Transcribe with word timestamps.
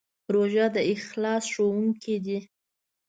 روژه 0.33 0.65
د 0.75 0.77
اخلاص 0.93 1.43
ښوونکی 1.53 2.15
دی. 2.25 2.39